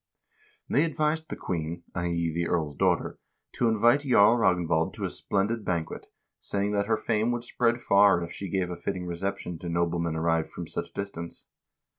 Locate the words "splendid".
5.11-5.63